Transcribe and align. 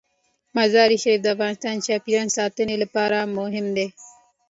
مزارشریف 0.55 1.19
د 1.21 1.25
افغانستان 1.35 1.75
د 1.77 1.85
چاپیریال 1.87 2.27
ساتنې 2.37 2.75
لپاره 2.83 3.17
مهم 3.37 3.65
دي. 3.77 3.87